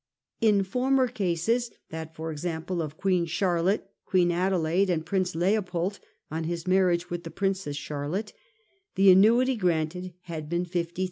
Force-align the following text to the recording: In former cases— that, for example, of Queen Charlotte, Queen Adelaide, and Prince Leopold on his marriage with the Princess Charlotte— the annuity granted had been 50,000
In 0.41 0.63
former 0.63 1.07
cases— 1.07 1.69
that, 1.91 2.15
for 2.15 2.31
example, 2.31 2.81
of 2.81 2.97
Queen 2.97 3.27
Charlotte, 3.27 3.87
Queen 4.03 4.31
Adelaide, 4.31 4.89
and 4.89 5.05
Prince 5.05 5.35
Leopold 5.35 5.99
on 6.31 6.45
his 6.45 6.65
marriage 6.65 7.11
with 7.11 7.23
the 7.23 7.29
Princess 7.29 7.75
Charlotte— 7.77 8.33
the 8.95 9.11
annuity 9.11 9.55
granted 9.55 10.15
had 10.21 10.49
been 10.49 10.65
50,000 10.65 10.99